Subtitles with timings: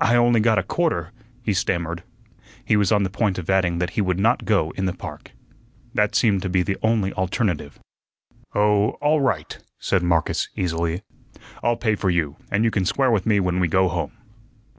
[0.00, 1.12] "I only got a quarter,"
[1.42, 2.02] he stammered.
[2.64, 5.32] He was on the point of adding that he would not go in the park.
[5.92, 7.78] That seemed to be the only alternative.
[8.54, 11.02] "Oh, all right!" said Marcus, easily.
[11.62, 14.12] "I'll pay for you, and you can square with me when we go home."